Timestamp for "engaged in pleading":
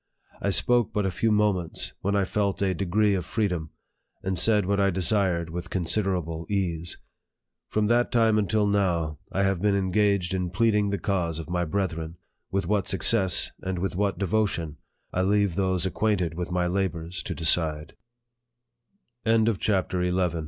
9.75-10.89